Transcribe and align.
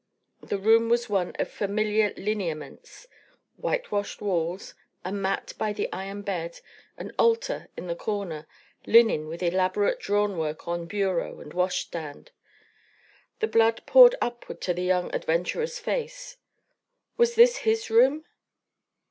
The 0.41 0.57
room 0.57 0.89
was 0.89 1.09
one 1.09 1.33
of 1.37 1.47
familiar 1.47 2.11
lineaments, 2.17 3.07
whitewashed 3.57 4.19
walls, 4.19 4.73
a 5.05 5.11
mat 5.11 5.53
by 5.59 5.73
the 5.73 5.87
iron 5.93 6.23
bed, 6.23 6.59
an 6.97 7.11
altar 7.19 7.69
in 7.77 7.85
the 7.85 7.93
corner, 7.95 8.47
linen 8.87 9.27
with 9.27 9.43
elaborate 9.43 9.99
drawn 9.99 10.39
work 10.39 10.67
on 10.67 10.87
bureau 10.87 11.39
and 11.39 11.53
washstand. 11.53 12.31
The 13.41 13.47
blood 13.47 13.83
poured 13.85 14.15
upward 14.19 14.59
to 14.61 14.73
the 14.73 14.81
young 14.81 15.13
adventurer's 15.13 15.77
face. 15.77 16.37
Was 17.17 17.35
this 17.35 17.57
his 17.57 17.91
room? 17.91 18.25